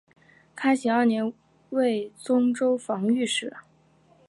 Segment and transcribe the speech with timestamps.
[0.55, 1.31] 开禧二年
[1.69, 3.55] 为忠州防御使。